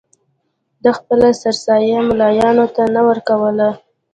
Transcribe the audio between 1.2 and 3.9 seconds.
سرسایه ملایانو ته نه ورکوله.